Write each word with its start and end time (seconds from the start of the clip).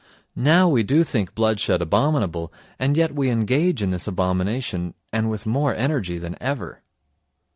Now 0.35 0.67
we 0.67 0.81
do 0.81 1.03
think 1.03 1.35
bloodshed 1.35 1.79
abominable 1.79 2.51
and 2.79 2.97
yet 2.97 3.13
we 3.13 3.29
engage 3.29 3.83
in 3.83 3.91
this 3.91 4.07
abomination, 4.07 4.95
and 5.13 5.29
with 5.29 5.45
more 5.45 5.75
energy 5.75 6.17
than 6.17 6.41
ever. 6.41 6.81